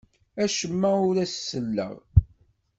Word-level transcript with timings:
Acemma 0.43 0.91
ur 1.09 1.15
as-selleɣ. 1.23 1.93